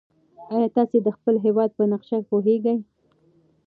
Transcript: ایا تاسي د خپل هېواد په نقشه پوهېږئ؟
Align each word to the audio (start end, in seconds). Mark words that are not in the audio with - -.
ایا 0.53 0.67
تاسي 0.75 0.97
د 1.03 1.07
خپل 1.15 1.35
هېواد 1.45 1.69
په 1.77 1.83
نقشه 1.91 2.17
پوهېږئ؟ 2.29 2.77